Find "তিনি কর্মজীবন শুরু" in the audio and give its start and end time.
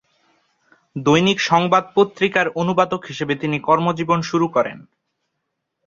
3.35-4.47